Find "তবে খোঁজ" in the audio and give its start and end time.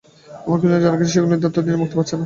0.03-0.59